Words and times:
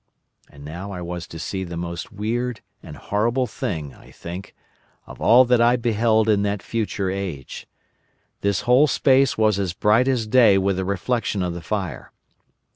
"And 0.49 0.65
now 0.65 0.89
I 0.89 0.99
was 0.99 1.27
to 1.27 1.37
see 1.37 1.63
the 1.63 1.77
most 1.77 2.11
weird 2.11 2.61
and 2.81 2.97
horrible 2.97 3.45
thing, 3.45 3.93
I 3.93 4.09
think, 4.09 4.55
of 5.05 5.21
all 5.21 5.45
that 5.45 5.61
I 5.61 5.75
beheld 5.75 6.27
in 6.27 6.41
that 6.41 6.63
future 6.63 7.11
age. 7.11 7.67
This 8.41 8.61
whole 8.61 8.87
space 8.87 9.37
was 9.37 9.59
as 9.59 9.73
bright 9.73 10.07
as 10.07 10.25
day 10.25 10.57
with 10.57 10.77
the 10.77 10.85
reflection 10.85 11.43
of 11.43 11.53
the 11.53 11.61
fire. 11.61 12.11